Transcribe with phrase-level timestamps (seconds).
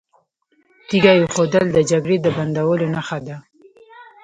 [0.87, 3.37] تیږه ایښودل د جګړې د بندولو نښه ده.